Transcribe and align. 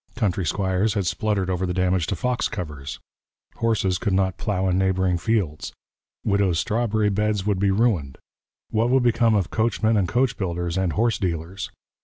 Country 0.15 0.47
squires 0.47 0.95
had 0.95 1.05
spluttered 1.05 1.47
over 1.47 1.67
the 1.67 1.75
damage 1.75 2.07
to 2.07 2.15
fox 2.15 2.47
covers. 2.47 2.99
Horses 3.57 3.99
could 3.99 4.13
not 4.13 4.35
plough 4.39 4.67
in 4.67 4.75
neighbouring 4.79 5.19
fields. 5.19 5.73
Widows' 6.25 6.57
strawberry 6.57 7.09
beds 7.11 7.45
would 7.45 7.59
be 7.59 7.69
ruined. 7.69 8.17
What 8.71 8.89
would 8.89 9.03
become 9.03 9.35
of 9.35 9.51
coachmen 9.51 9.97
and 9.97 10.07
coach 10.07 10.37
builders 10.37 10.75
and 10.75 10.93
horse 10.93 11.19
dealers? 11.19 11.69